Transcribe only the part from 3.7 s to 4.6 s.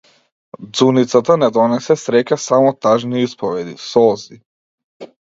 солзи.